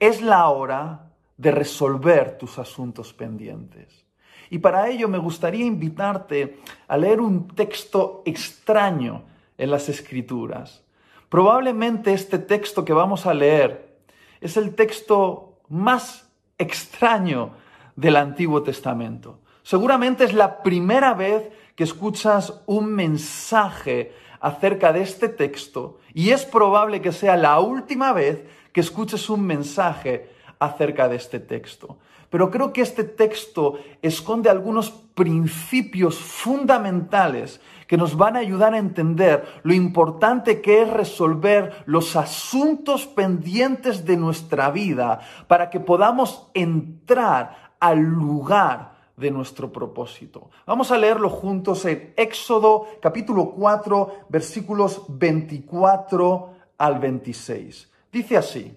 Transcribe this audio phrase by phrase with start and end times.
[0.00, 4.04] es la hora de resolver tus asuntos pendientes.
[4.50, 9.22] Y para ello me gustaría invitarte a leer un texto extraño
[9.56, 10.82] en las Escrituras.
[11.28, 13.96] Probablemente este texto que vamos a leer
[14.40, 16.28] es el texto más
[16.58, 17.52] extraño
[17.94, 19.38] del Antiguo Testamento.
[19.62, 26.44] Seguramente es la primera vez que escuchas un mensaje acerca de este texto y es
[26.44, 31.98] probable que sea la última vez que escuches un mensaje acerca de este texto.
[32.30, 38.78] Pero creo que este texto esconde algunos principios fundamentales que nos van a ayudar a
[38.78, 45.18] entender lo importante que es resolver los asuntos pendientes de nuestra vida
[45.48, 50.50] para que podamos entrar al lugar de nuestro propósito.
[50.66, 57.89] Vamos a leerlo juntos en Éxodo capítulo 4 versículos 24 al 26.
[58.12, 58.76] Dice así,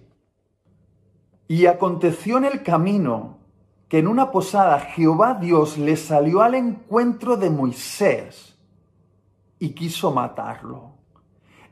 [1.48, 3.38] y aconteció en el camino
[3.88, 8.56] que en una posada Jehová Dios le salió al encuentro de Moisés
[9.58, 10.92] y quiso matarlo.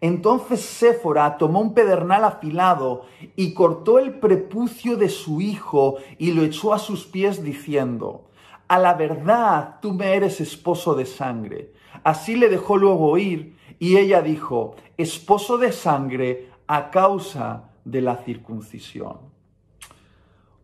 [0.01, 6.43] Entonces Séfora tomó un pedernal afilado y cortó el prepucio de su hijo y lo
[6.43, 8.29] echó a sus pies diciendo,
[8.67, 11.73] a la verdad tú me eres esposo de sangre.
[12.03, 18.17] Así le dejó luego ir y ella dijo, esposo de sangre a causa de la
[18.17, 19.19] circuncisión.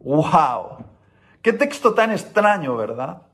[0.01, 0.87] ¡Wow!
[1.42, 3.25] Qué texto tan extraño, ¿verdad?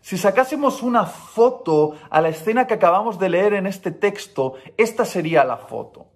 [0.00, 5.04] Si sacásemos una foto a la escena que acabamos de leer en este texto, esta
[5.04, 6.06] sería la foto.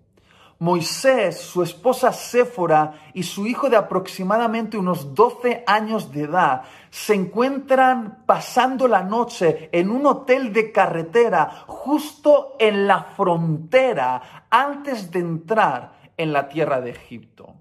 [0.59, 7.13] Moisés, su esposa Séfora y su hijo de aproximadamente unos 12 años de edad se
[7.13, 15.19] encuentran pasando la noche en un hotel de carretera justo en la frontera antes de
[15.19, 17.55] entrar en la tierra de Egipto.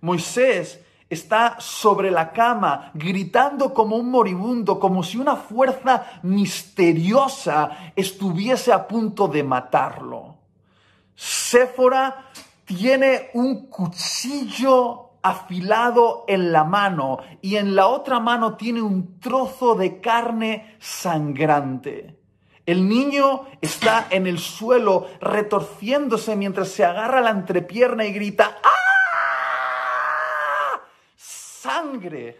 [0.00, 8.72] Moisés está sobre la cama, gritando como un moribundo, como si una fuerza misteriosa estuviese
[8.72, 10.36] a punto de matarlo.
[11.16, 12.30] Séfora
[12.64, 19.74] tiene un cuchillo afilado en la mano y en la otra mano tiene un trozo
[19.74, 22.19] de carne sangrante.
[22.70, 28.70] El niño está en el suelo retorciéndose mientras se agarra la entrepierna y grita ¡Ah!
[31.16, 32.38] sangre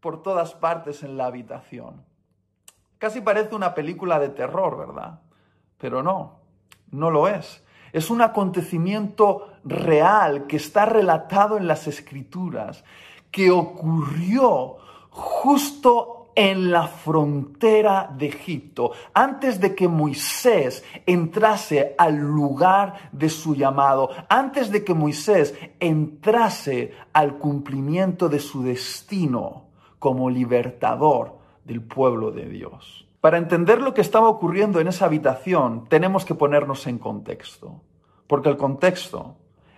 [0.00, 2.04] por todas partes en la habitación.
[2.98, 5.18] Casi parece una película de terror, ¿verdad?
[5.78, 6.38] Pero no,
[6.92, 7.64] no lo es.
[7.92, 12.84] Es un acontecimiento real que está relatado en las escrituras,
[13.32, 14.76] que ocurrió
[15.10, 23.56] justo en la frontera de Egipto, antes de que Moisés entrase al lugar de su
[23.56, 29.64] llamado, antes de que Moisés entrase al cumplimiento de su destino
[29.98, 33.08] como libertador del pueblo de Dios.
[33.20, 37.80] Para entender lo que estaba ocurriendo en esa habitación, tenemos que ponernos en contexto,
[38.28, 39.34] porque el contexto,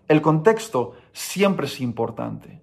[0.09, 2.61] el contexto siempre es importante.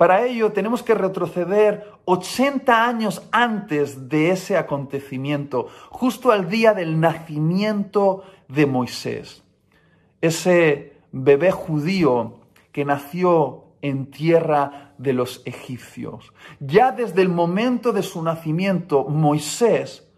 [0.00, 6.98] Para ello tenemos que retroceder 80 años antes de ese acontecimiento, justo al día del
[6.98, 9.42] nacimiento de Moisés.
[10.22, 12.38] Ese bebé judío
[12.72, 16.32] que nació en tierra de los egipcios.
[16.60, 20.10] Ya desde el momento de su nacimiento, Moisés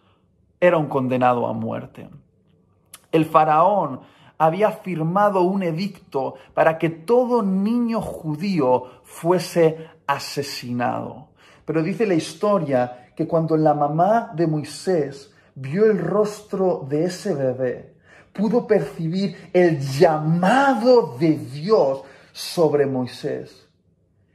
[0.60, 2.08] era un condenado a muerte.
[3.10, 4.02] El faraón
[4.42, 11.28] había firmado un edicto para que todo niño judío fuese asesinado.
[11.64, 17.36] Pero dice la historia que cuando la mamá de Moisés vio el rostro de ese
[17.36, 17.94] bebé,
[18.32, 23.68] pudo percibir el llamado de Dios sobre Moisés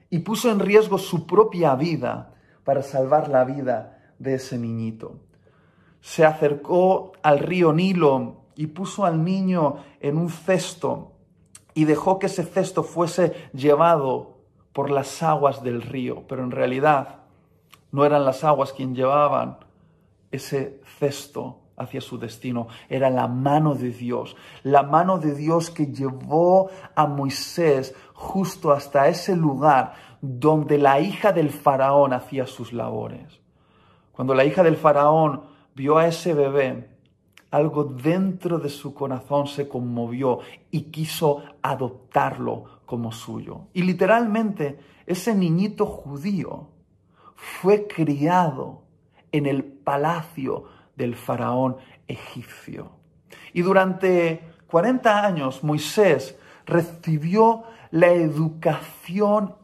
[0.09, 5.19] y puso en riesgo su propia vida para salvar la vida de ese niñito.
[5.99, 11.13] Se acercó al río Nilo y puso al niño en un cesto
[11.73, 14.39] y dejó que ese cesto fuese llevado
[14.73, 17.19] por las aguas del río, pero en realidad
[17.91, 19.59] no eran las aguas quien llevaban
[20.31, 25.87] ese cesto hacia su destino, era la mano de Dios, la mano de Dios que
[25.87, 33.39] llevó a Moisés justo hasta ese lugar donde la hija del faraón hacía sus labores.
[34.11, 35.43] Cuando la hija del faraón
[35.75, 36.96] vio a ese bebé,
[37.51, 40.39] algo dentro de su corazón se conmovió
[40.71, 43.67] y quiso adoptarlo como suyo.
[43.73, 46.67] Y literalmente ese niñito judío
[47.35, 48.83] fue criado
[49.31, 50.65] en el palacio
[50.95, 51.77] del faraón
[52.07, 52.89] egipcio.
[53.53, 59.55] Y durante 40 años Moisés recibió la educación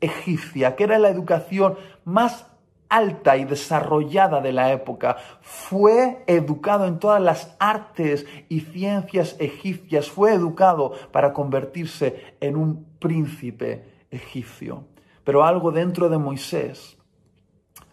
[0.00, 2.46] egipcia, que era la educación más
[2.92, 5.16] alta y desarrollada de la época.
[5.40, 10.10] Fue educado en todas las artes y ciencias egipcias.
[10.10, 14.84] Fue educado para convertirse en un príncipe egipcio.
[15.24, 16.98] Pero algo dentro de Moisés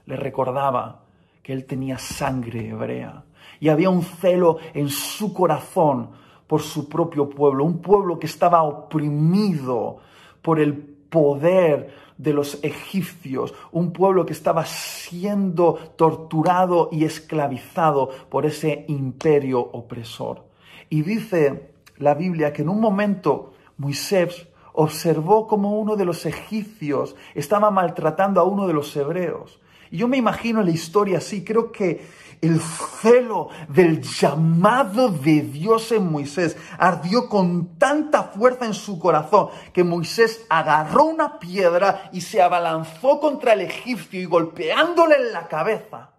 [0.05, 1.03] le recordaba
[1.41, 3.23] que él tenía sangre hebrea
[3.61, 6.09] y había un celo en su corazón
[6.45, 9.99] por su propio pueblo, un pueblo que estaba oprimido
[10.41, 18.45] por el poder de los egipcios, un pueblo que estaba siendo torturado y esclavizado por
[18.45, 20.43] ese imperio opresor.
[20.89, 27.15] Y dice la Biblia que en un momento Moisés observó como uno de los egipcios
[27.35, 29.61] estaba maltratando a uno de los hebreos.
[29.89, 32.01] Y yo me imagino la historia así, creo que
[32.41, 39.49] el celo del llamado de Dios en Moisés ardió con tanta fuerza en su corazón
[39.73, 45.47] que Moisés agarró una piedra y se abalanzó contra el egipcio y golpeándole en la
[45.47, 46.11] cabeza,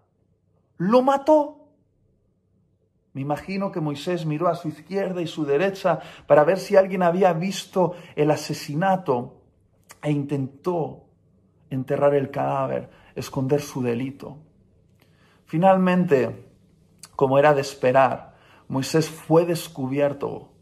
[0.77, 1.57] lo mató.
[3.13, 7.03] Me imagino que Moisés miró a su izquierda y su derecha para ver si alguien
[7.03, 9.41] había visto el asesinato
[10.01, 11.03] e intentó
[11.69, 14.37] enterrar el cadáver, esconder su delito.
[15.51, 16.47] Finalmente,
[17.13, 18.37] como era de esperar,
[18.69, 20.53] Moisés fue descubierto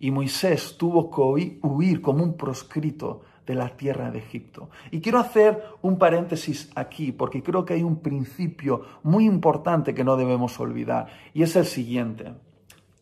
[0.00, 4.68] y Moisés tuvo que huir como un proscrito de la tierra de Egipto.
[4.90, 10.02] Y quiero hacer un paréntesis aquí porque creo que hay un principio muy importante que
[10.02, 12.34] no debemos olvidar y es el siguiente.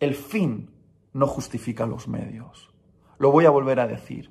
[0.01, 0.69] El fin
[1.15, 2.69] no justifica los medios.
[3.17, 4.31] Lo voy a volver a decir.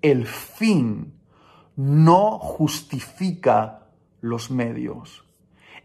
[0.00, 1.14] El fin
[1.74, 3.88] no justifica
[4.20, 5.23] los medios.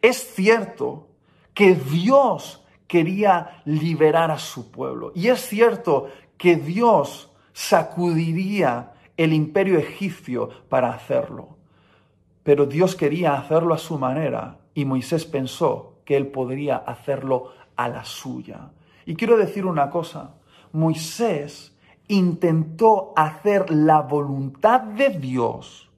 [0.01, 1.07] Es cierto
[1.53, 9.77] que Dios quería liberar a su pueblo y es cierto que Dios sacudiría el imperio
[9.77, 11.57] egipcio para hacerlo.
[12.43, 17.89] Pero Dios quería hacerlo a su manera y Moisés pensó que él podría hacerlo a
[17.89, 18.71] la suya.
[19.05, 20.35] Y quiero decir una cosa,
[20.71, 25.89] Moisés intentó hacer la voluntad de Dios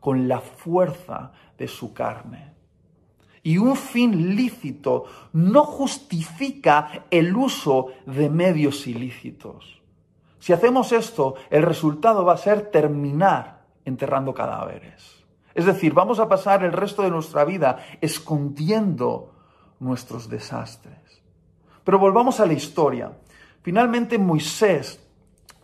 [0.00, 2.49] con la fuerza de su carne
[3.42, 9.80] y un fin lícito no justifica el uso de medios ilícitos.
[10.38, 15.24] Si hacemos esto, el resultado va a ser terminar enterrando cadáveres.
[15.54, 19.32] Es decir, vamos a pasar el resto de nuestra vida escondiendo
[19.80, 21.22] nuestros desastres.
[21.84, 23.12] Pero volvamos a la historia.
[23.62, 25.06] Finalmente Moisés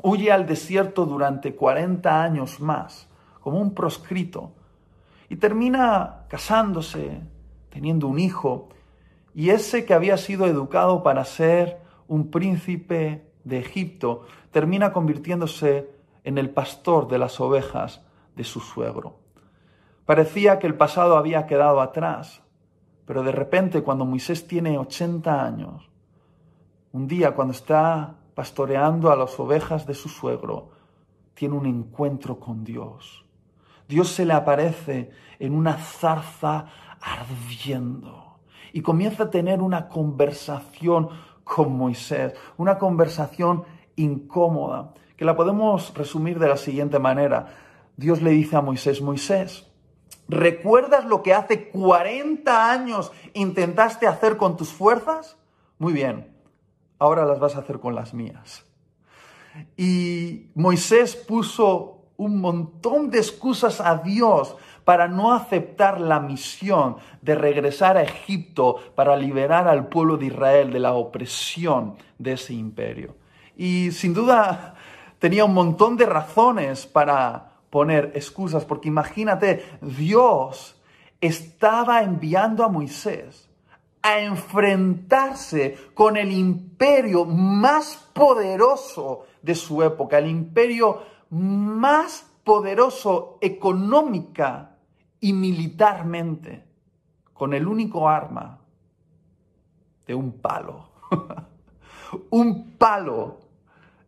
[0.03, 3.09] huye al desierto durante 40 años más,
[3.41, 4.53] como un proscrito,
[5.29, 7.21] y termina casándose,
[7.71, 8.69] teniendo un hijo,
[9.35, 15.91] y ese que había sido educado para ser un príncipe de Egipto termina convirtiéndose
[16.25, 18.03] en el pastor de las ovejas
[18.35, 19.19] de su suegro.
[20.07, 22.43] Parecía que el pasado había quedado atrás,
[23.05, 25.91] pero de repente cuando Moisés tiene 80 años,
[26.93, 30.71] un día cuando está pastoreando a las ovejas de su suegro,
[31.35, 33.25] tiene un encuentro con Dios.
[33.89, 36.67] Dios se le aparece en una zarza
[37.07, 38.39] ardiendo.
[38.73, 41.09] Y comienza a tener una conversación
[41.45, 43.65] con Moisés, una conversación
[43.95, 47.55] incómoda, que la podemos resumir de la siguiente manera.
[47.97, 49.67] Dios le dice a Moisés, Moisés,
[50.29, 55.39] ¿recuerdas lo que hace 40 años intentaste hacer con tus fuerzas?
[55.79, 56.35] Muy bien,
[56.99, 58.65] ahora las vas a hacer con las mías.
[59.77, 67.35] Y Moisés puso un montón de excusas a Dios para no aceptar la misión de
[67.35, 73.17] regresar a Egipto para liberar al pueblo de Israel de la opresión de ese imperio.
[73.57, 74.77] Y sin duda
[75.19, 80.81] tenía un montón de razones para poner excusas, porque imagínate, Dios
[81.21, 83.49] estaba enviando a Moisés
[84.03, 94.76] a enfrentarse con el imperio más poderoso de su época, el imperio más poderoso económica
[95.21, 96.65] y militarmente
[97.33, 98.61] con el único arma
[100.07, 100.91] de un palo.
[102.31, 103.41] un palo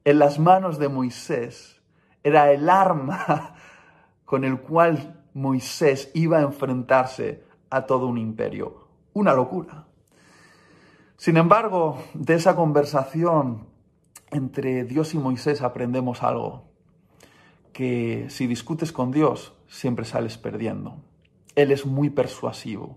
[0.04, 1.80] en las manos de Moisés
[2.22, 3.54] era el arma
[4.24, 8.88] con el cual Moisés iba a enfrentarse a todo un imperio.
[9.12, 9.86] Una locura.
[11.16, 13.66] Sin embargo, de esa conversación
[14.30, 16.68] entre Dios y Moisés aprendemos algo,
[17.72, 20.96] que si discutes con Dios, siempre sales perdiendo.
[21.54, 22.96] Él es muy persuasivo.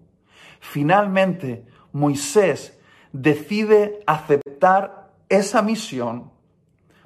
[0.60, 2.80] Finalmente, Moisés
[3.12, 6.32] decide aceptar esa misión,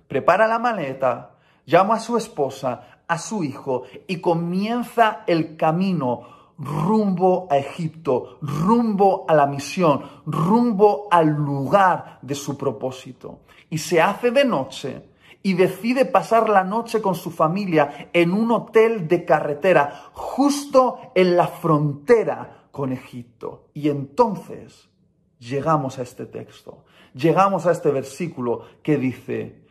[0.08, 7.48] prepara la maleta, llama a su esposa, a su hijo y comienza el camino rumbo
[7.50, 13.40] a Egipto, rumbo a la misión, rumbo al lugar de su propósito.
[13.70, 15.10] Y se hace de noche
[15.46, 21.38] y decide pasar la noche con su familia en un hotel de carretera, justo en
[21.38, 23.68] la frontera con Egipto.
[23.72, 24.90] Y entonces
[25.38, 26.84] llegamos a este texto,
[27.14, 29.68] llegamos a este versículo que dice,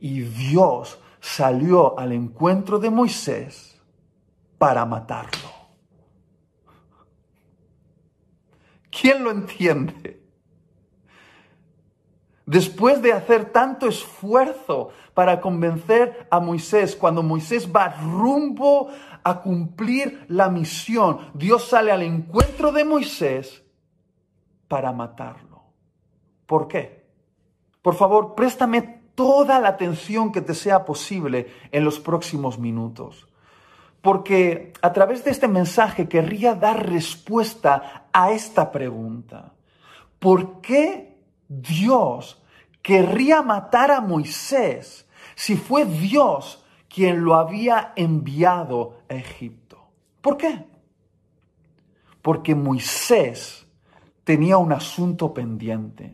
[0.00, 3.78] y Dios salió al encuentro de Moisés
[4.56, 5.50] para matarlo.
[8.90, 10.22] ¿Quién lo entiende?
[12.48, 18.88] Después de hacer tanto esfuerzo para convencer a Moisés, cuando Moisés va rumbo
[19.22, 23.62] a cumplir la misión, Dios sale al encuentro de Moisés
[24.66, 25.64] para matarlo.
[26.46, 27.04] ¿Por qué?
[27.82, 33.28] Por favor, préstame toda la atención que te sea posible en los próximos minutos.
[34.00, 39.52] Porque a través de este mensaje querría dar respuesta a esta pregunta.
[40.18, 41.07] ¿Por qué
[41.48, 42.42] Dios
[42.82, 49.78] querría matar a Moisés si fue Dios quien lo había enviado a Egipto?
[50.20, 50.64] ¿Por qué?
[52.22, 53.66] Porque Moisés
[54.24, 56.12] tenía un asunto pendiente.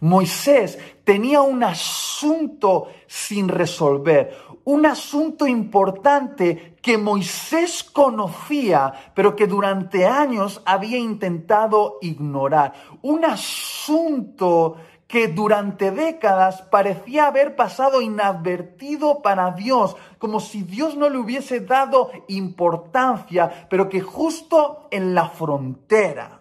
[0.00, 10.06] Moisés tenía un asunto sin resolver, un asunto importante que Moisés conocía, pero que durante
[10.06, 12.72] años había intentado ignorar.
[13.02, 14.76] Un asunto
[15.06, 21.60] que durante décadas parecía haber pasado inadvertido para Dios, como si Dios no le hubiese
[21.60, 26.40] dado importancia, pero que justo en la frontera,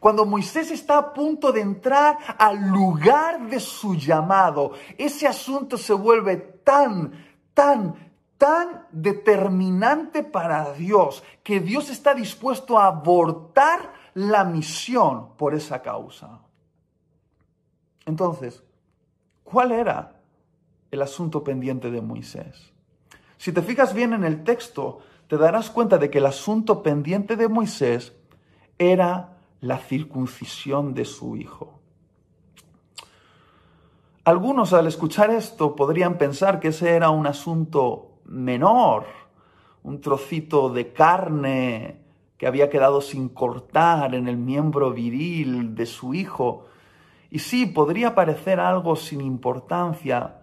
[0.00, 5.94] cuando Moisés está a punto de entrar al lugar de su llamado, ese asunto se
[5.94, 7.12] vuelve tan,
[7.54, 15.82] tan, tan determinante para Dios que Dios está dispuesto a abortar la misión por esa
[15.82, 16.40] causa.
[18.04, 18.62] Entonces,
[19.44, 20.20] ¿cuál era
[20.90, 22.72] el asunto pendiente de Moisés?
[23.36, 27.36] Si te fijas bien en el texto, te darás cuenta de que el asunto pendiente
[27.36, 28.14] de Moisés
[28.78, 31.80] era la circuncisión de su hijo.
[34.24, 39.06] Algunos al escuchar esto podrían pensar que ese era un asunto menor,
[39.82, 42.00] un trocito de carne
[42.36, 46.66] que había quedado sin cortar en el miembro viril de su hijo.
[47.30, 50.42] Y sí, podría parecer algo sin importancia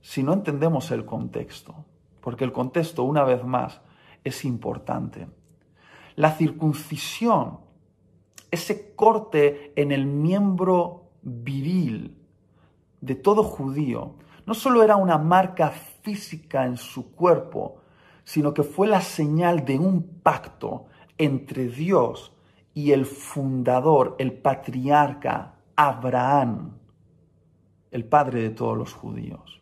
[0.00, 1.74] si no entendemos el contexto,
[2.20, 3.80] porque el contexto, una vez más,
[4.22, 5.28] es importante.
[6.14, 7.60] La circuncisión
[8.50, 12.16] ese corte en el miembro viril
[13.00, 14.14] de todo judío
[14.46, 15.70] no solo era una marca
[16.02, 17.82] física en su cuerpo,
[18.24, 20.86] sino que fue la señal de un pacto
[21.18, 22.32] entre Dios
[22.72, 26.78] y el fundador, el patriarca Abraham,
[27.90, 29.60] el padre de todos los judíos.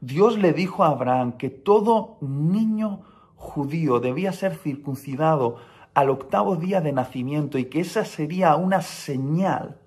[0.00, 3.00] Dios le dijo a Abraham que todo niño
[3.34, 5.56] judío debía ser circuncidado
[5.94, 9.78] al octavo día de nacimiento y que esa sería una señal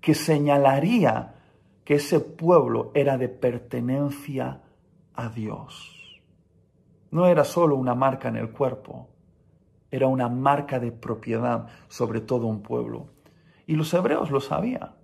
[0.00, 1.34] que señalaría
[1.84, 4.62] que ese pueblo era de pertenencia
[5.14, 6.20] a Dios.
[7.10, 9.08] No era solo una marca en el cuerpo,
[9.90, 13.08] era una marca de propiedad sobre todo un pueblo.
[13.66, 14.94] Y los hebreos lo sabían.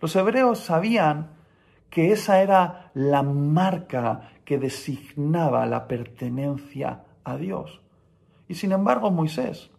[0.00, 1.32] Los hebreos sabían
[1.90, 7.80] que esa era la marca que designaba la pertenencia a Dios.
[8.48, 9.70] Y sin embargo Moisés,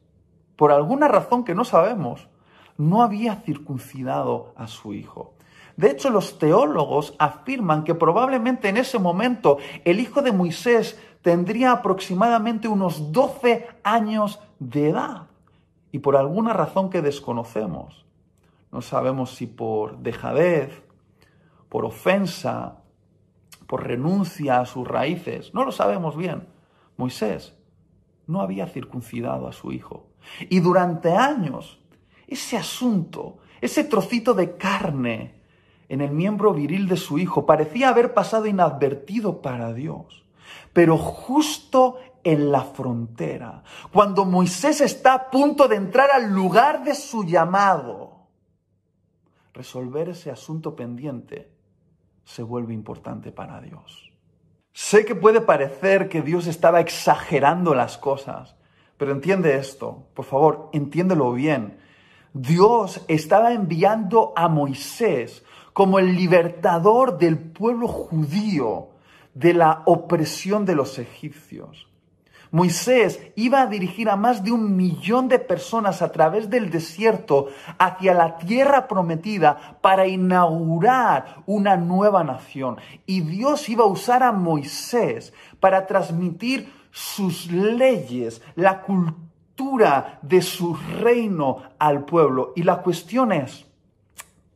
[0.56, 2.30] por alguna razón que no sabemos,
[2.78, 5.34] no había circuncidado a su hijo.
[5.76, 11.72] De hecho, los teólogos afirman que probablemente en ese momento el hijo de Moisés tendría
[11.72, 15.28] aproximadamente unos 12 años de edad.
[15.92, 18.06] Y por alguna razón que desconocemos,
[18.72, 20.84] no sabemos si por dejadez,
[21.70, 22.78] por ofensa,
[23.68, 26.48] por renuncia a sus raíces, no lo sabemos bien.
[26.98, 27.59] Moisés
[28.30, 30.06] no había circuncidado a su hijo.
[30.50, 31.80] Y durante años,
[32.28, 35.42] ese asunto, ese trocito de carne
[35.90, 40.24] en el miembro viril de su hijo parecía haber pasado inadvertido para Dios.
[40.74, 46.94] Pero justo en la frontera, cuando Moisés está a punto de entrar al lugar de
[46.94, 48.28] su llamado,
[49.56, 51.52] resolver ese asunto pendiente
[52.26, 54.09] se vuelve importante para Dios.
[54.74, 58.56] Sé que puede parecer que Dios estaba exagerando las cosas,
[58.98, 61.80] pero entiende esto, por favor, entiéndelo bien.
[62.34, 68.90] Dios estaba enviando a Moisés como el libertador del pueblo judío
[69.34, 71.89] de la opresión de los egipcios.
[72.52, 77.50] Moisés iba a dirigir a más de un millón de personas a través del desierto
[77.78, 82.78] hacia la tierra prometida para inaugurar una nueva nación.
[83.06, 90.76] Y Dios iba a usar a Moisés para transmitir sus leyes, la cultura de su
[90.76, 92.54] reino al pueblo.
[92.56, 93.68] Y la cuestión es,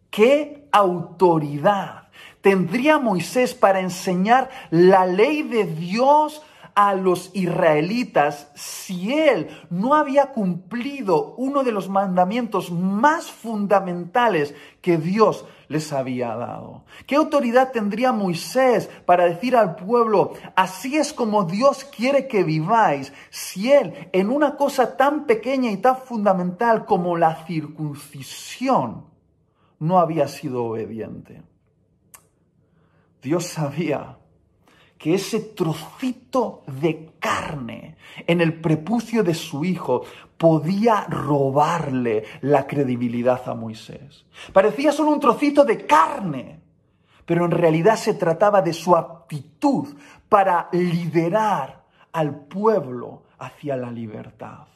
[0.09, 2.03] ¿qué autoridad
[2.41, 6.41] tendría Moisés para enseñar la ley de Dios
[6.75, 14.97] a los israelitas si él no había cumplido uno de los mandamientos más fundamentales que
[14.97, 16.83] Dios les había dado?
[17.05, 23.13] ¿Qué autoridad tendría Moisés para decir al pueblo, así es como Dios quiere que viváis,
[23.29, 29.05] si él en una cosa tan pequeña y tan fundamental como la circuncisión
[29.79, 31.43] no había sido obediente?
[33.21, 34.17] Dios sabía
[35.03, 40.03] que ese trocito de carne en el prepucio de su hijo
[40.37, 44.23] podía robarle la credibilidad a Moisés.
[44.53, 46.61] Parecía solo un trocito de carne,
[47.25, 49.93] pero en realidad se trataba de su aptitud
[50.29, 51.83] para liderar
[52.13, 54.67] al pueblo hacia la libertad.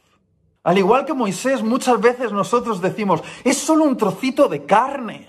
[0.62, 5.26] Al igual que Moisés, muchas veces nosotros decimos, es solo un trocito de carne,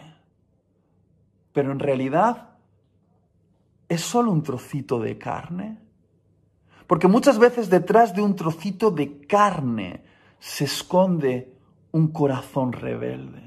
[1.52, 2.47] pero en realidad
[3.88, 5.78] ¿es solo un trocito de carne?
[6.86, 10.04] Porque muchas veces detrás de un trocito de carne
[10.38, 11.52] se esconde
[11.92, 13.42] un corazón rebelde.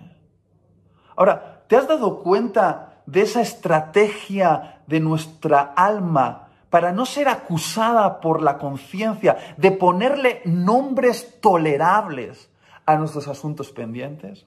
[1.16, 8.22] Ahora, ¿te has dado cuenta de esa estrategia de nuestra alma para no ser acusada
[8.22, 12.50] por la conciencia de ponerle nombres tolerables
[12.86, 14.46] a nuestros asuntos pendientes?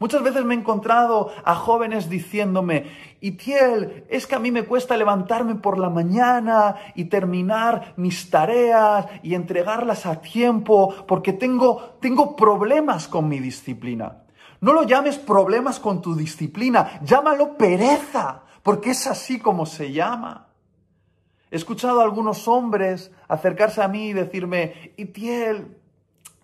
[0.00, 2.86] Muchas veces me he encontrado a jóvenes diciéndome,
[3.20, 9.06] Itiel, es que a mí me cuesta levantarme por la mañana y terminar mis tareas
[9.24, 14.22] y entregarlas a tiempo porque tengo, tengo problemas con mi disciplina.
[14.60, 20.46] No lo llames problemas con tu disciplina, llámalo pereza, porque es así como se llama.
[21.50, 25.76] He escuchado a algunos hombres acercarse a mí y decirme, Itiel,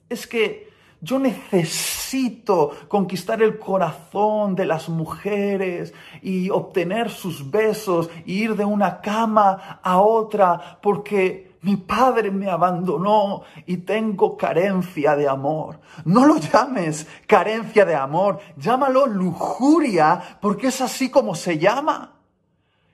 [0.09, 0.74] es que
[1.05, 8.65] yo necesito conquistar el corazón de las mujeres y obtener sus besos e ir de
[8.65, 15.81] una cama a otra porque mi padre me abandonó y tengo carencia de amor.
[16.07, 22.15] No lo llames carencia de amor, llámalo lujuria porque es así como se llama.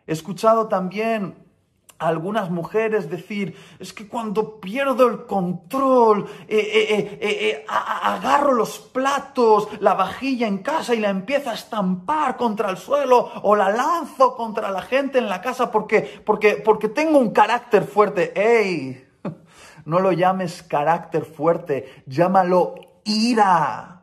[0.06, 1.36] He escuchado también
[2.00, 9.68] algunas mujeres decir, es que cuando pierdo el control, eh, eh, eh, agarro los platos,
[9.80, 14.34] la vajilla en casa y la empiezo a estampar contra el suelo o la lanzo
[14.34, 18.32] contra la gente en la casa porque, porque, porque tengo un carácter fuerte.
[18.34, 19.06] ¡Ey!
[19.86, 24.02] No lo llames carácter fuerte, llámalo ira,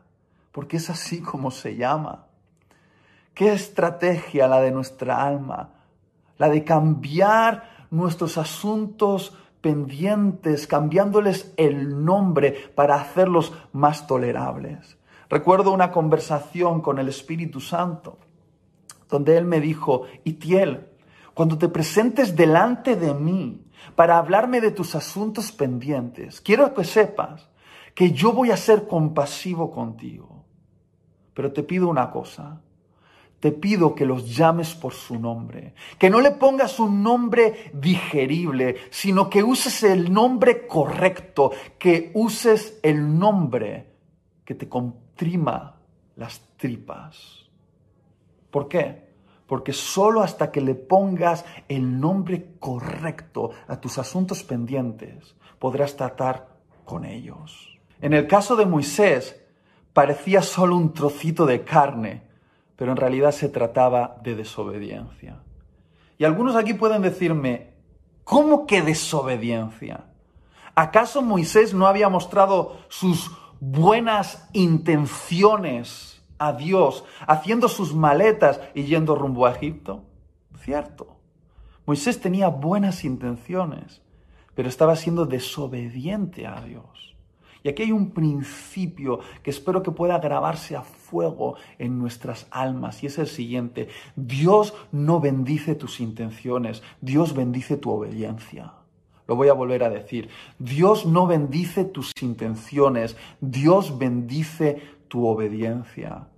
[0.50, 2.26] porque es así como se llama.
[3.32, 5.70] ¿Qué estrategia la de nuestra alma?
[6.36, 14.98] La de cambiar nuestros asuntos pendientes, cambiándoles el nombre para hacerlos más tolerables.
[15.28, 18.18] Recuerdo una conversación con el Espíritu Santo,
[19.08, 20.88] donde Él me dijo, Itiel,
[21.34, 27.48] cuando te presentes delante de mí para hablarme de tus asuntos pendientes, quiero que sepas
[27.94, 30.44] que yo voy a ser compasivo contigo.
[31.34, 32.60] Pero te pido una cosa,
[33.40, 38.76] te pido que los llames por su nombre, que no le pongas un nombre digerible,
[38.90, 43.86] sino que uses el nombre correcto, que uses el nombre
[44.44, 45.76] que te comprima
[46.16, 47.48] las tripas.
[48.50, 49.08] ¿Por qué?
[49.46, 56.48] Porque solo hasta que le pongas el nombre correcto a tus asuntos pendientes podrás tratar
[56.84, 57.78] con ellos.
[58.00, 59.40] En el caso de Moisés,
[59.92, 62.27] parecía solo un trocito de carne
[62.78, 65.42] pero en realidad se trataba de desobediencia.
[66.16, 67.72] Y algunos aquí pueden decirme,
[68.22, 70.04] ¿cómo que desobediencia?
[70.76, 79.16] ¿Acaso Moisés no había mostrado sus buenas intenciones a Dios, haciendo sus maletas y yendo
[79.16, 80.04] rumbo a Egipto?
[80.62, 81.16] Cierto.
[81.84, 84.02] Moisés tenía buenas intenciones,
[84.54, 87.07] pero estaba siendo desobediente a Dios.
[87.70, 93.06] Aquí hay un principio que espero que pueda grabarse a fuego en nuestras almas y
[93.06, 93.88] es el siguiente.
[94.16, 98.72] Dios no bendice tus intenciones, Dios bendice tu obediencia.
[99.26, 100.30] Lo voy a volver a decir.
[100.58, 106.28] Dios no bendice tus intenciones, Dios bendice tu obediencia.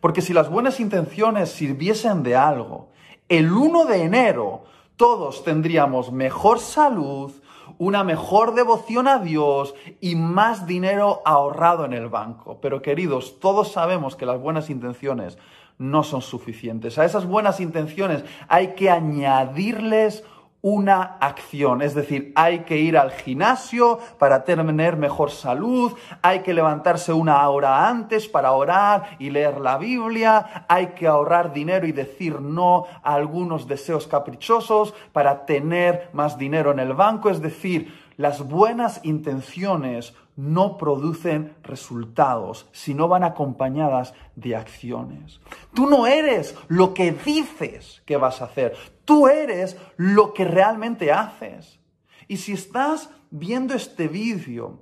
[0.00, 2.88] Porque si las buenas intenciones sirviesen de algo,
[3.28, 4.64] el 1 de enero
[4.96, 7.32] todos tendríamos mejor salud,
[7.78, 12.58] una mejor devoción a Dios y más dinero ahorrado en el banco.
[12.60, 15.38] Pero queridos, todos sabemos que las buenas intenciones
[15.78, 16.98] no son suficientes.
[16.98, 20.24] A esas buenas intenciones hay que añadirles
[20.60, 26.52] una acción, es decir, hay que ir al gimnasio para tener mejor salud, hay que
[26.52, 31.92] levantarse una hora antes para orar y leer la Biblia, hay que ahorrar dinero y
[31.92, 37.94] decir no a algunos deseos caprichosos para tener más dinero en el banco, es decir,
[38.16, 45.40] las buenas intenciones no producen resultados si no van acompañadas de acciones.
[45.74, 51.10] Tú no eres lo que dices que vas a hacer, tú eres lo que realmente
[51.10, 51.80] haces.
[52.28, 54.78] Y si estás viendo este vídeo,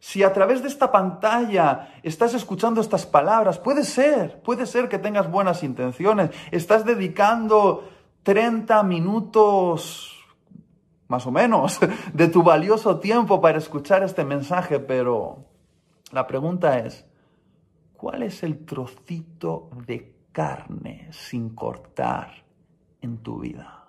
[0.00, 4.98] si a través de esta pantalla estás escuchando estas palabras, puede ser, puede ser que
[4.98, 7.88] tengas buenas intenciones, estás dedicando
[8.22, 10.13] 30 minutos
[11.08, 11.80] más o menos,
[12.12, 15.44] de tu valioso tiempo para escuchar este mensaje, pero
[16.12, 17.06] la pregunta es,
[17.94, 22.44] ¿cuál es el trocito de carne sin cortar
[23.00, 23.88] en tu vida?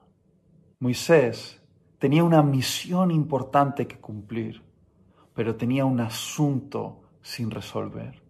[0.79, 1.61] Moisés
[1.99, 4.61] tenía una misión importante que cumplir,
[5.33, 8.24] pero tenía un asunto sin resolver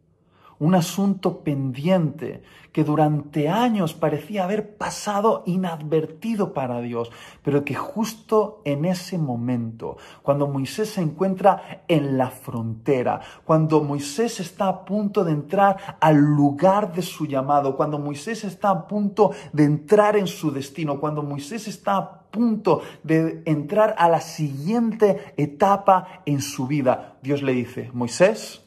[0.60, 7.10] un asunto pendiente que durante años parecía haber pasado inadvertido para Dios,
[7.42, 14.42] pero que justo en ese momento, cuando Moisés se encuentra en la frontera, cuando Moisés
[14.42, 19.32] está a punto de entrar al lugar de su llamado, cuando Moisés está a punto
[19.54, 25.34] de entrar en su destino, cuando Moisés está a punto de entrar a la siguiente
[25.38, 28.64] etapa en su vida, Dios le dice, Moisés,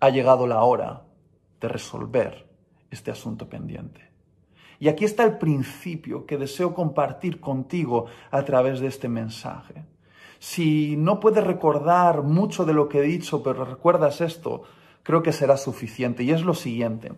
[0.00, 1.07] ha llegado la hora
[1.60, 2.46] de resolver
[2.90, 4.08] este asunto pendiente.
[4.80, 9.84] Y aquí está el principio que deseo compartir contigo a través de este mensaje.
[10.38, 14.62] Si no puedes recordar mucho de lo que he dicho, pero recuerdas esto,
[15.02, 16.22] creo que será suficiente.
[16.22, 17.12] Y es lo siguiente.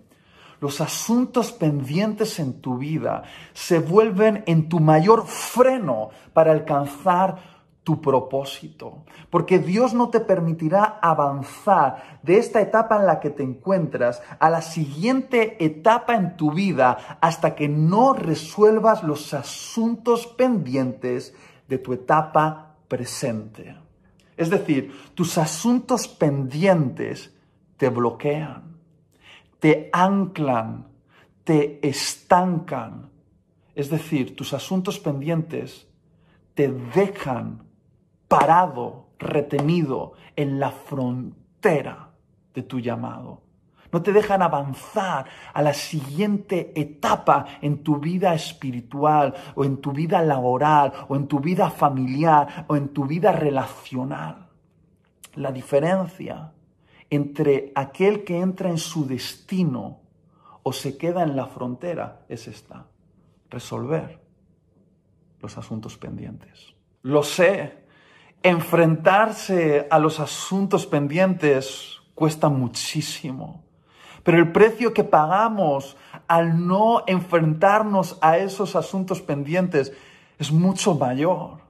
[0.60, 3.22] Los asuntos pendientes en tu vida
[3.52, 7.49] se vuelven en tu mayor freno para alcanzar
[7.84, 13.42] tu propósito, porque Dios no te permitirá avanzar de esta etapa en la que te
[13.42, 21.34] encuentras a la siguiente etapa en tu vida hasta que no resuelvas los asuntos pendientes
[21.68, 23.76] de tu etapa presente.
[24.36, 27.34] Es decir, tus asuntos pendientes
[27.76, 28.76] te bloquean,
[29.58, 30.86] te anclan,
[31.44, 33.10] te estancan.
[33.74, 35.86] Es decir, tus asuntos pendientes
[36.54, 37.69] te dejan
[38.30, 42.10] parado, retenido en la frontera
[42.54, 43.42] de tu llamado.
[43.92, 49.90] No te dejan avanzar a la siguiente etapa en tu vida espiritual o en tu
[49.90, 54.46] vida laboral o en tu vida familiar o en tu vida relacional.
[55.34, 56.52] La diferencia
[57.10, 59.98] entre aquel que entra en su destino
[60.62, 62.86] o se queda en la frontera es esta,
[63.48, 64.20] resolver
[65.42, 66.76] los asuntos pendientes.
[67.02, 67.79] Lo sé,
[68.42, 73.64] enfrentarse a los asuntos pendientes cuesta muchísimo.
[74.22, 75.96] Pero el precio que pagamos
[76.28, 79.92] al no enfrentarnos a esos asuntos pendientes
[80.38, 81.60] es mucho mayor.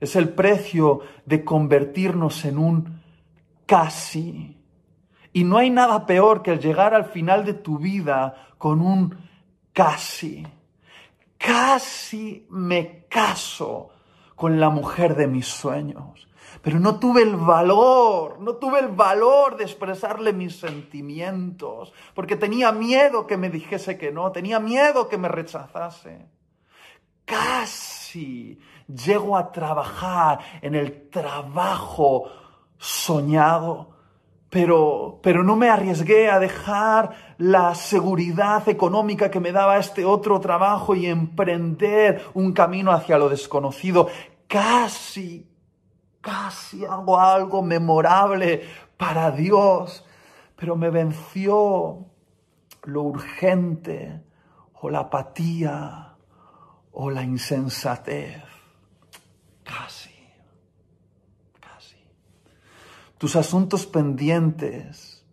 [0.00, 3.02] Es el precio de convertirnos en un
[3.66, 4.58] casi.
[5.32, 9.16] Y no hay nada peor que el llegar al final de tu vida con un
[9.72, 10.46] casi.
[11.38, 13.91] Casi me caso
[14.42, 16.26] con la mujer de mis sueños.
[16.62, 22.72] Pero no tuve el valor, no tuve el valor de expresarle mis sentimientos, porque tenía
[22.72, 26.26] miedo que me dijese que no, tenía miedo que me rechazase.
[27.24, 32.24] Casi llego a trabajar en el trabajo
[32.78, 33.90] soñado,
[34.50, 40.40] pero, pero no me arriesgué a dejar la seguridad económica que me daba este otro
[40.40, 44.08] trabajo y emprender un camino hacia lo desconocido
[44.52, 45.48] casi,
[46.20, 48.62] casi hago algo memorable
[48.98, 50.04] para Dios,
[50.54, 52.04] pero me venció
[52.82, 54.22] lo urgente
[54.74, 56.16] o la apatía
[56.92, 58.42] o la insensatez.
[59.64, 60.14] Casi,
[61.58, 61.96] casi.
[63.16, 65.24] Tus asuntos pendientes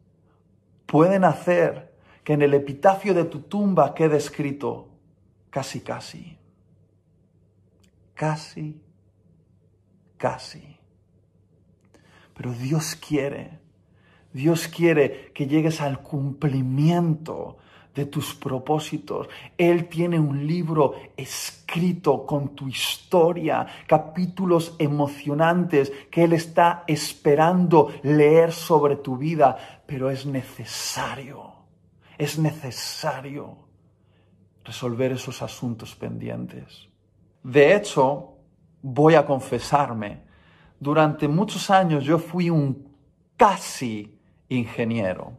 [0.86, 4.88] pueden hacer que en el epitafio de tu tumba quede escrito
[5.50, 6.38] casi, casi,
[8.14, 8.82] casi,
[10.20, 10.78] casi.
[12.36, 13.58] Pero Dios quiere,
[14.32, 17.58] Dios quiere que llegues al cumplimiento
[17.96, 19.28] de tus propósitos.
[19.58, 28.52] Él tiene un libro escrito con tu historia, capítulos emocionantes que Él está esperando leer
[28.52, 31.54] sobre tu vida, pero es necesario,
[32.18, 33.58] es necesario
[34.64, 36.88] resolver esos asuntos pendientes.
[37.42, 38.29] De hecho,
[38.82, 40.22] voy a confesarme,
[40.80, 42.90] durante muchos años yo fui un
[43.36, 45.34] casi ingeniero.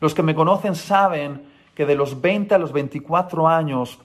[0.00, 3.98] Los que me conocen saben que de los 20 a los 24 años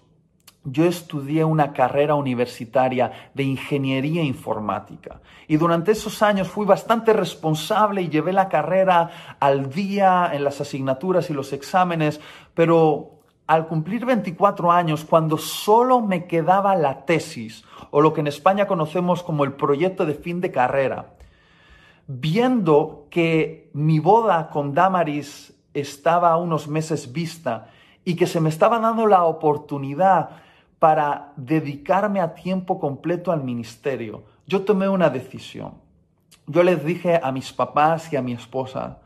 [0.63, 8.01] yo estudié una carrera universitaria de ingeniería informática y durante esos años fui bastante responsable
[8.01, 12.19] y llevé la carrera al día en las asignaturas y los exámenes,
[12.53, 13.18] pero
[13.49, 18.67] al cumplir 24 años, cuando solo me quedaba la tesis o lo que en España
[18.67, 21.15] conocemos como el proyecto de fin de carrera,
[22.05, 27.69] viendo que mi boda con Damaris estaba a unos meses vista
[28.05, 30.29] y que se me estaba dando la oportunidad
[30.77, 35.73] para dedicarme a tiempo completo al ministerio, yo tomé una decisión.
[36.45, 38.99] Yo les dije a mis papás y a mi esposa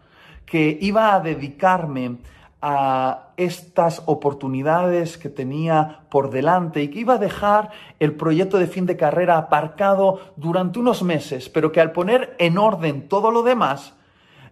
[0.45, 2.17] que iba a dedicarme
[2.65, 8.67] a estas oportunidades que tenía por delante y que iba a dejar el proyecto de
[8.67, 13.43] fin de carrera aparcado durante unos meses, pero que al poner en orden todo lo
[13.43, 13.95] demás,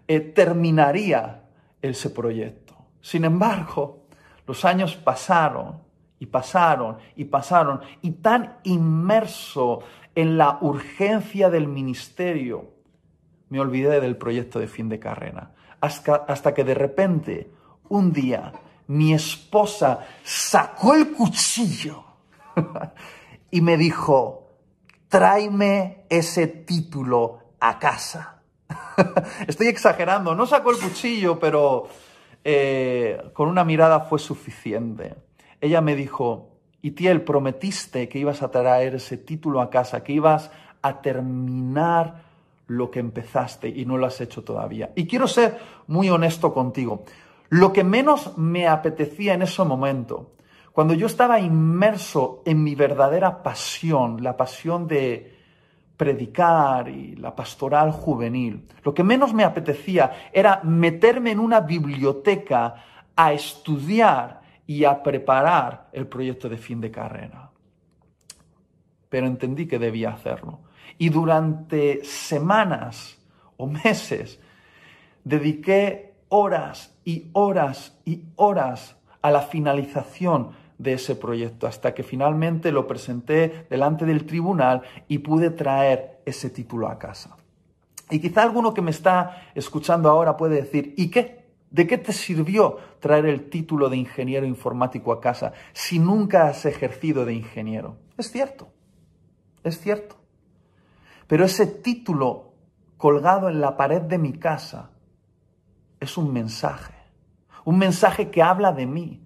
[0.09, 1.43] eh, terminaría
[1.81, 2.75] ese proyecto.
[2.99, 4.07] Sin embargo,
[4.45, 5.77] los años pasaron
[6.19, 9.83] y pasaron y pasaron y tan inmerso
[10.15, 12.73] en la urgencia del ministerio,
[13.47, 15.53] me olvidé del proyecto de fin de carrera.
[15.79, 17.51] Hasta, hasta que de repente,
[17.91, 18.53] un día,
[18.87, 22.03] mi esposa sacó el cuchillo
[23.51, 24.47] y me dijo,
[25.07, 28.41] tráeme ese título a casa.
[29.47, 31.89] Estoy exagerando, no sacó el cuchillo, pero
[32.43, 35.15] eh, con una mirada fue suficiente.
[35.59, 36.49] Ella me dijo,
[36.81, 40.49] Itiel, prometiste que ibas a traer ese título a casa, que ibas
[40.81, 42.23] a terminar
[42.67, 44.91] lo que empezaste y no lo has hecho todavía.
[44.95, 47.03] Y quiero ser muy honesto contigo.
[47.51, 50.33] Lo que menos me apetecía en ese momento,
[50.71, 55.41] cuando yo estaba inmerso en mi verdadera pasión, la pasión de,
[56.01, 62.73] predicar y la pastoral juvenil, lo que menos me apetecía era meterme en una biblioteca
[63.15, 67.51] a estudiar y a preparar el proyecto de fin de carrera.
[69.09, 70.61] Pero entendí que debía hacerlo.
[70.97, 73.19] Y durante semanas
[73.57, 74.39] o meses
[75.23, 82.71] dediqué horas y horas y horas a la finalización de ese proyecto hasta que finalmente
[82.71, 87.35] lo presenté delante del tribunal y pude traer ese título a casa.
[88.09, 91.41] Y quizá alguno que me está escuchando ahora puede decir, ¿y qué?
[91.69, 96.65] ¿De qué te sirvió traer el título de ingeniero informático a casa si nunca has
[96.65, 97.97] ejercido de ingeniero?
[98.17, 98.69] Es cierto,
[99.65, 100.15] es cierto.
[101.27, 102.53] Pero ese título
[102.97, 104.91] colgado en la pared de mi casa
[106.01, 106.95] es un mensaje,
[107.63, 109.23] un mensaje que habla de mí,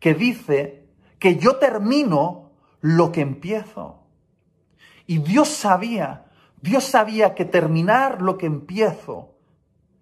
[0.00, 0.88] que dice
[1.20, 4.02] que yo termino lo que empiezo.
[5.06, 6.26] Y Dios sabía,
[6.60, 9.36] Dios sabía que terminar lo que empiezo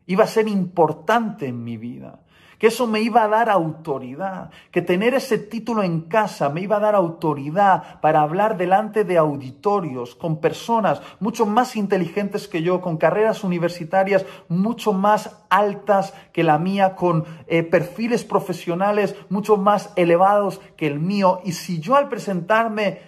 [0.07, 2.21] iba a ser importante en mi vida
[2.59, 6.77] que eso me iba a dar autoridad, que tener ese título en casa me iba
[6.77, 12.81] a dar autoridad para hablar delante de auditorios con personas mucho más inteligentes que yo,
[12.81, 19.93] con carreras universitarias mucho más altas que la mía, con eh, perfiles profesionales mucho más
[19.97, 21.41] elevados que el mío.
[21.45, 23.01] Y si yo al presentarme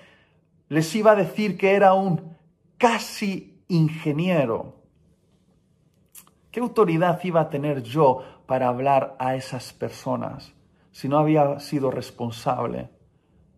[0.68, 2.36] les iba a decir que era un
[2.76, 4.74] casi ingeniero,
[6.50, 10.54] ¿qué autoridad iba a tener yo para hablar a esas personas
[10.90, 12.88] si no había sido responsable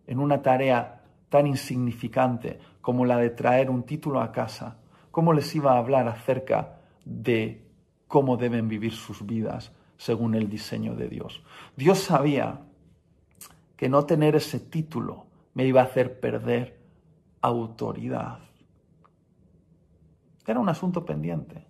[0.09, 4.79] en una tarea tan insignificante como la de traer un título a casa?
[5.13, 7.65] ¿Cómo les iba a hablar acerca de
[8.09, 11.41] cómo deben vivir sus vidas según el diseño de Dios?
[11.77, 12.59] Dios sabía
[13.77, 16.81] que no tener ese título me iba a hacer perder
[17.43, 18.41] autoridad.
[20.49, 21.65] Era un asunto pendiente.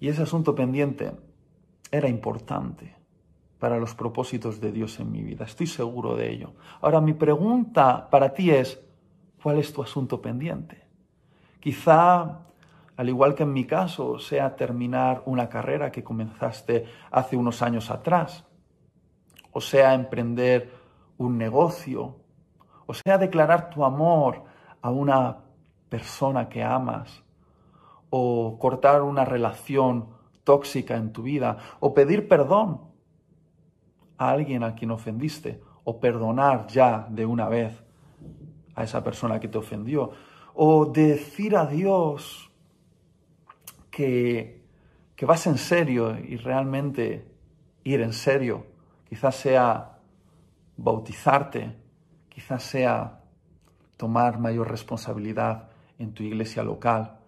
[0.00, 1.12] Y ese asunto pendiente
[1.92, 2.96] era importante
[3.60, 5.44] para los propósitos de Dios en mi vida.
[5.44, 6.54] Estoy seguro de ello.
[6.80, 8.80] Ahora mi pregunta para ti es,
[9.40, 10.84] ¿cuál es tu asunto pendiente?
[11.60, 12.40] Quizá,
[12.96, 17.88] al igual que en mi caso, sea terminar una carrera que comenzaste hace unos años
[17.90, 18.44] atrás,
[19.52, 20.72] o sea emprender
[21.18, 22.16] un negocio,
[22.86, 24.42] o sea declarar tu amor
[24.80, 25.38] a una
[25.88, 27.22] persona que amas,
[28.10, 30.08] o cortar una relación
[30.44, 32.80] tóxica en tu vida o pedir perdón
[34.18, 37.82] a alguien a quien ofendiste o perdonar ya de una vez
[38.74, 40.12] a esa persona que te ofendió
[40.54, 42.50] o decir a Dios
[43.90, 44.64] que,
[45.16, 47.30] que vas en serio y realmente
[47.84, 48.66] ir en serio.
[49.08, 49.98] Quizás sea
[50.76, 51.76] bautizarte,
[52.28, 53.20] quizás sea
[53.96, 57.18] tomar mayor responsabilidad en tu iglesia local,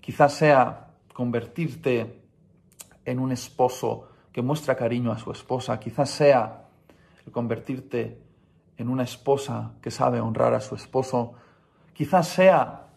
[0.00, 2.25] quizás sea convertirte
[3.06, 6.68] en un esposo que muestra cariño a su esposa, quizás sea
[7.32, 8.20] convertirte
[8.76, 11.32] en una esposa que sabe honrar a su esposo,
[11.94, 12.88] quizás sea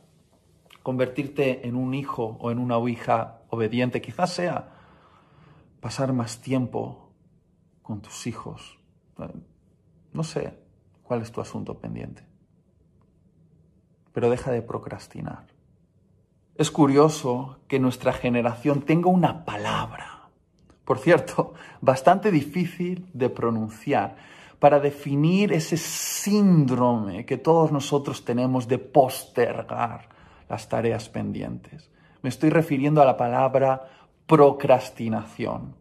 [0.84, 4.70] convertirte en un hijo o en una hija obediente, quizás sea
[5.80, 7.12] pasar más tiempo
[7.82, 8.78] con tus hijos.
[10.12, 10.60] No sé
[11.04, 12.26] cuál es tu asunto pendiente,
[14.12, 15.59] pero deja de procrastinar.
[16.60, 20.28] Es curioso que nuestra generación tenga una palabra,
[20.84, 24.18] por cierto, bastante difícil de pronunciar,
[24.60, 30.10] para definir ese síndrome que todos nosotros tenemos de postergar
[30.50, 31.90] las tareas pendientes.
[32.24, 33.90] Me estoy refiriendo a la palabra
[34.28, 35.76] procrastinación.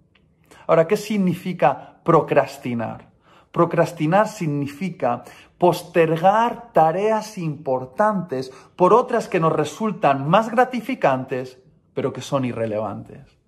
[0.69, 3.09] Ahora, ¿qué significa procrastinar?
[3.53, 5.25] Procrastinar significa
[5.59, 11.59] postergar tareas importantes por otras que nos resultan más gratificantes,
[11.95, 13.39] pero que son irrelevantes.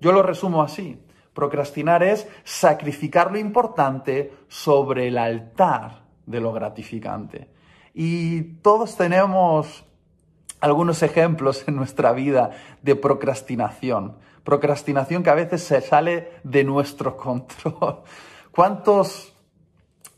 [0.00, 1.00] Yo lo resumo así.
[1.34, 7.48] Procrastinar es sacrificar lo importante sobre el altar de lo gratificante.
[7.94, 9.84] Y todos tenemos
[10.60, 12.50] algunos ejemplos en nuestra vida
[12.82, 14.16] de procrastinación.
[14.44, 18.02] Procrastinación que a veces se sale de nuestro control.
[18.50, 19.32] ¿Cuántos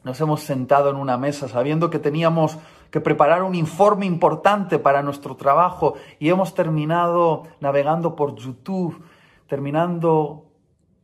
[0.03, 2.59] nos hemos sentado en una mesa sabiendo que teníamos
[2.91, 9.03] que preparar un informe importante para nuestro trabajo y hemos terminado navegando por YouTube,
[9.47, 10.47] terminando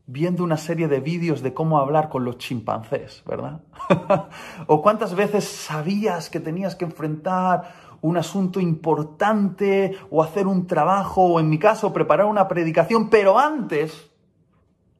[0.07, 3.61] viendo una serie de vídeos de cómo hablar con los chimpancés, ¿verdad?
[4.67, 11.23] o cuántas veces sabías que tenías que enfrentar un asunto importante o hacer un trabajo
[11.23, 14.11] o en mi caso preparar una predicación, pero antes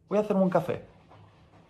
[0.09, 0.96] voy a hacerme un café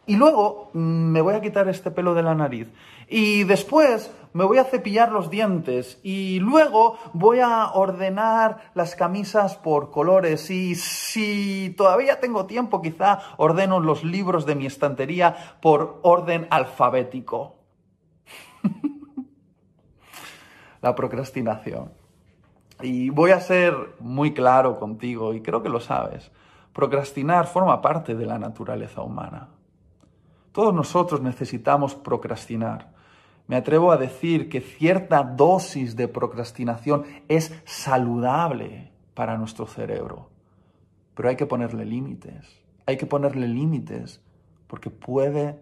[0.07, 2.69] y luego mm, me voy a quitar este pelo de la nariz.
[3.09, 5.99] Y después me voy a cepillar los dientes.
[6.03, 10.51] Y luego voy a ordenar las camisas por colores.
[10.51, 17.57] Y si todavía tengo tiempo, quizá ordeno los libros de mi estantería por orden alfabético.
[20.83, 21.91] la procrastinación.
[22.83, 26.31] Y voy a ser muy claro contigo, y creo que lo sabes.
[26.73, 29.49] Procrastinar forma parte de la naturaleza humana.
[30.57, 32.91] Todos nosotros necesitamos procrastinar.
[33.47, 40.31] Me atrevo a decir que cierta dosis de procrastinación es saludable para nuestro cerebro,
[41.15, 42.65] pero hay que ponerle límites.
[42.87, 44.23] Hay que ponerle límites
[44.67, 45.61] porque puede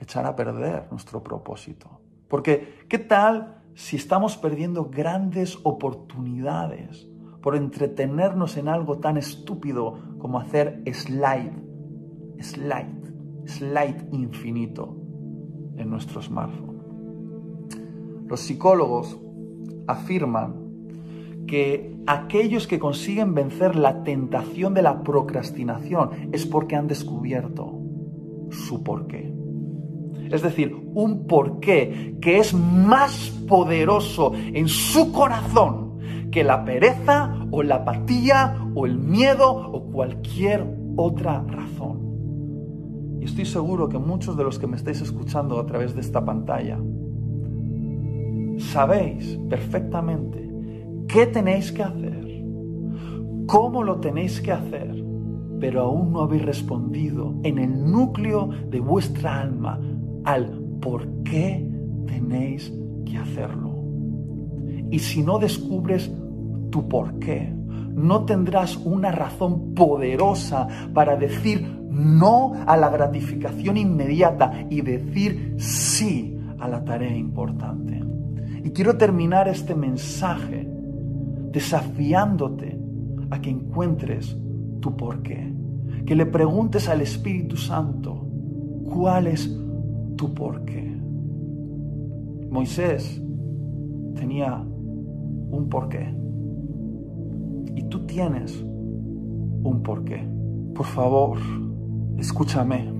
[0.00, 1.88] echar a perder nuestro propósito.
[2.28, 7.08] Porque, ¿qué tal si estamos perdiendo grandes oportunidades
[7.40, 11.54] por entretenernos en algo tan estúpido como hacer slide?
[12.38, 12.95] Slide
[13.46, 14.96] slide infinito
[15.76, 16.76] en nuestro smartphone.
[18.28, 19.18] Los psicólogos
[19.86, 20.66] afirman
[21.46, 27.80] que aquellos que consiguen vencer la tentación de la procrastinación es porque han descubierto
[28.50, 29.32] su porqué.
[30.30, 35.98] Es decir, un porqué que es más poderoso en su corazón
[36.32, 42.05] que la pereza o la apatía o el miedo o cualquier otra razón
[43.26, 46.78] estoy seguro que muchos de los que me estáis escuchando a través de esta pantalla
[48.58, 50.50] sabéis perfectamente
[51.08, 52.44] qué tenéis que hacer,
[53.46, 55.04] cómo lo tenéis que hacer,
[55.60, 59.80] pero aún no habéis respondido en el núcleo de vuestra alma
[60.24, 61.68] al por qué
[62.06, 62.72] tenéis
[63.04, 63.74] que hacerlo.
[64.90, 66.10] Y si no descubres
[66.70, 67.52] tu por qué,
[67.94, 76.36] no tendrás una razón poderosa para decir no a la gratificación inmediata y decir sí
[76.58, 78.02] a la tarea importante.
[78.64, 80.68] Y quiero terminar este mensaje
[81.52, 82.78] desafiándote
[83.30, 84.36] a que encuentres
[84.80, 85.52] tu porqué,
[86.04, 88.26] que le preguntes al Espíritu Santo
[88.84, 89.50] cuál es
[90.16, 90.94] tu porqué.
[92.50, 93.22] Moisés
[94.14, 96.14] tenía un porqué
[97.74, 100.28] y tú tienes un porqué.
[100.74, 101.38] Por favor,
[102.18, 102.92] escúchame.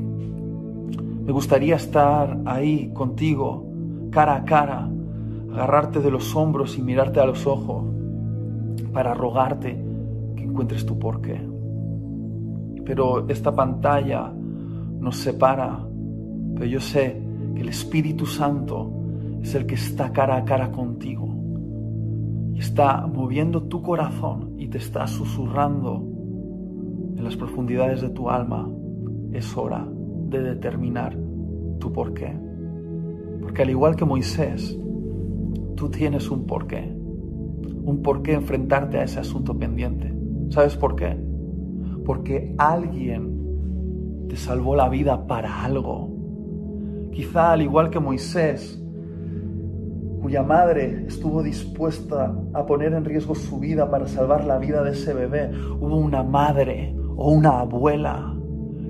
[1.24, 3.66] Me gustaría estar ahí contigo,
[4.10, 4.88] cara a cara,
[5.52, 7.84] agarrarte de los hombros y mirarte a los ojos
[8.92, 9.82] para rogarte
[10.36, 11.40] que encuentres tu porqué.
[12.84, 14.32] Pero esta pantalla
[15.00, 15.84] nos separa,
[16.54, 17.20] pero yo sé
[17.54, 18.90] que el Espíritu Santo
[19.42, 21.28] es el que está cara a cara contigo
[22.54, 26.02] y está moviendo tu corazón y te está susurrando
[27.16, 28.68] en las profundidades de tu alma.
[29.32, 29.86] Es hora
[30.28, 31.16] de determinar
[31.78, 32.36] tu porqué.
[33.40, 34.78] Porque al igual que Moisés,
[35.76, 36.92] tú tienes un porqué.
[37.84, 40.12] Un porqué enfrentarte a ese asunto pendiente.
[40.50, 41.16] ¿Sabes por qué?
[42.04, 46.10] Porque alguien te salvó la vida para algo.
[47.12, 48.82] Quizá al igual que Moisés,
[50.20, 54.90] cuya madre estuvo dispuesta a poner en riesgo su vida para salvar la vida de
[54.90, 55.50] ese bebé,
[55.80, 58.35] hubo una madre o una abuela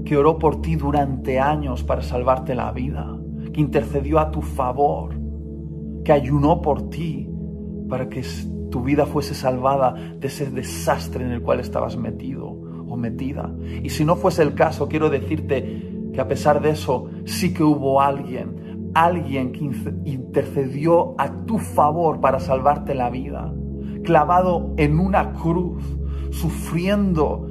[0.06, 3.18] que oró por ti durante años para salvarte la vida,
[3.52, 5.14] que intercedió a tu favor,
[6.04, 7.28] que ayunó por ti
[7.88, 8.24] para que
[8.70, 13.52] tu vida fuese salvada de ese desastre en el cual estabas metido o metida.
[13.82, 17.64] Y si no fuese el caso, quiero decirte que a pesar de eso, sí que
[17.64, 19.64] hubo alguien, alguien que
[20.04, 23.52] intercedió a tu favor para salvarte la vida,
[24.04, 25.82] clavado en una cruz,
[26.30, 27.48] sufriendo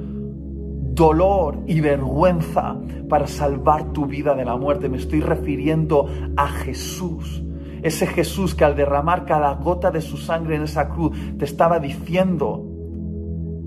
[0.96, 2.76] dolor y vergüenza
[3.08, 4.88] para salvar tu vida de la muerte.
[4.88, 7.44] Me estoy refiriendo a Jesús.
[7.82, 11.78] Ese Jesús que al derramar cada gota de su sangre en esa cruz te estaba
[11.78, 12.64] diciendo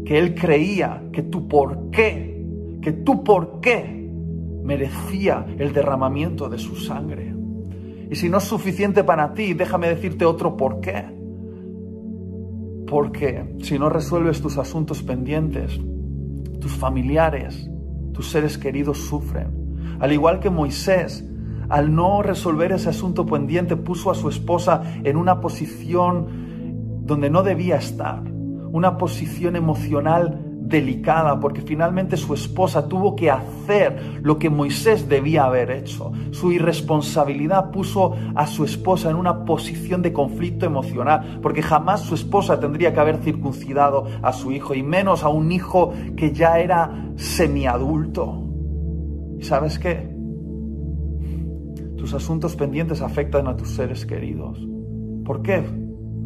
[0.04, 2.44] que Él creía que tu por qué,
[2.82, 4.10] que tu por qué
[4.64, 7.34] merecía el derramamiento de su sangre.
[8.10, 11.06] Y si no es suficiente para ti, déjame decirte otro por qué.
[12.88, 15.80] Porque si no resuelves tus asuntos pendientes,
[16.60, 17.70] tus familiares,
[18.14, 19.97] tus seres queridos sufren.
[19.99, 21.26] Al igual que Moisés,
[21.70, 27.43] al no resolver ese asunto pendiente, puso a su esposa en una posición donde no
[27.43, 34.49] debía estar, una posición emocional delicada, porque finalmente su esposa tuvo que hacer lo que
[34.49, 36.11] Moisés debía haber hecho.
[36.32, 42.15] Su irresponsabilidad puso a su esposa en una posición de conflicto emocional, porque jamás su
[42.15, 46.59] esposa tendría que haber circuncidado a su hijo, y menos a un hijo que ya
[46.59, 48.45] era semiadulto.
[49.39, 50.07] ¿Y sabes qué?
[51.97, 54.59] Tus asuntos pendientes afectan a tus seres queridos.
[55.26, 55.63] ¿Por qué?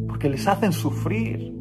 [0.06, 1.52] Porque les hacen sufrir.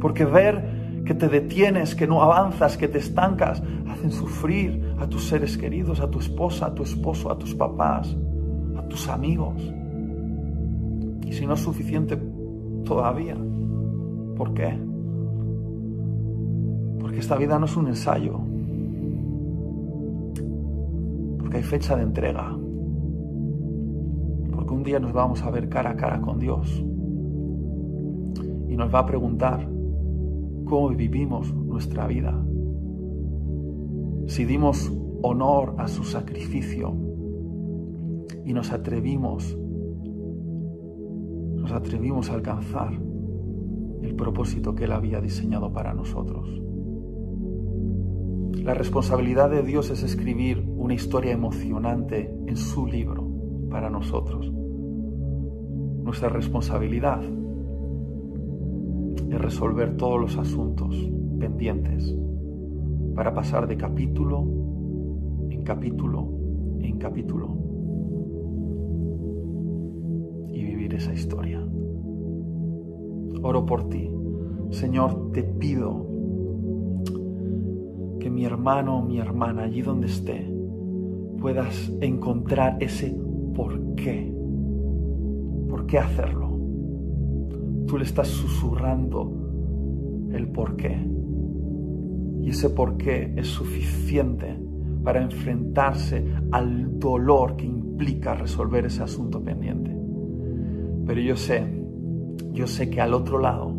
[0.00, 5.28] Porque ver que te detienes, que no avanzas, que te estancas, hacen sufrir a tus
[5.28, 8.14] seres queridos, a tu esposa, a tu esposo, a tus papás,
[8.76, 9.72] a tus amigos.
[11.24, 12.18] Y si no es suficiente
[12.84, 13.36] todavía,
[14.36, 14.76] ¿por qué?
[17.00, 18.40] Porque esta vida no es un ensayo,
[21.38, 22.50] porque hay fecha de entrega,
[24.52, 26.82] porque un día nos vamos a ver cara a cara con Dios
[28.68, 29.75] y nos va a preguntar,
[30.66, 32.44] cómo vivimos nuestra vida.
[34.26, 34.92] Si dimos
[35.22, 36.94] honor a su sacrificio
[38.44, 39.56] y nos atrevimos,
[41.54, 42.92] nos atrevimos a alcanzar
[44.02, 46.48] el propósito que Él había diseñado para nosotros.
[48.62, 53.28] La responsabilidad de Dios es escribir una historia emocionante en su libro
[53.70, 54.52] para nosotros.
[56.02, 57.22] Nuestra responsabilidad
[59.30, 60.94] es resolver todos los asuntos
[61.38, 62.16] pendientes
[63.14, 64.46] para pasar de capítulo
[65.50, 66.36] en capítulo
[66.80, 67.48] en capítulo
[70.48, 71.60] y vivir esa historia.
[73.42, 74.10] Oro por ti.
[74.70, 76.06] Señor, te pido
[78.18, 80.50] que mi hermano o mi hermana, allí donde esté,
[81.40, 83.16] puedas encontrar ese
[83.54, 84.34] por qué.
[85.68, 86.45] ¿Por qué hacerlo?
[87.86, 89.32] Tú le estás susurrando
[90.32, 90.98] el por qué.
[92.42, 94.58] Y ese por qué es suficiente
[95.02, 99.96] para enfrentarse al dolor que implica resolver ese asunto pendiente.
[101.06, 101.64] Pero yo sé,
[102.52, 103.72] yo sé que al otro lado,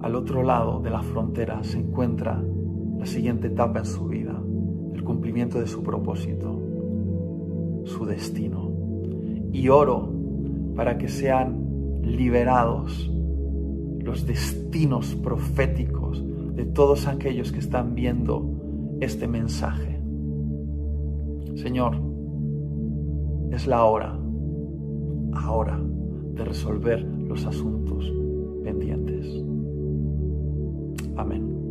[0.00, 2.42] al otro lado de la frontera se encuentra
[2.98, 4.40] la siguiente etapa en su vida,
[4.92, 6.60] el cumplimiento de su propósito,
[7.84, 8.70] su destino.
[9.52, 10.12] Y oro
[10.74, 11.61] para que sean
[12.02, 13.10] liberados
[14.00, 16.22] los destinos proféticos
[16.54, 20.00] de todos aquellos que están viendo este mensaje.
[21.54, 21.96] Señor,
[23.50, 24.18] es la hora,
[25.34, 25.80] ahora,
[26.34, 28.12] de resolver los asuntos
[28.64, 29.26] pendientes.
[31.16, 31.61] Amén.